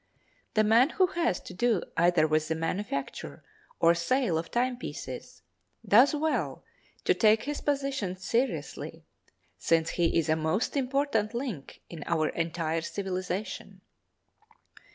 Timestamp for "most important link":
10.35-11.81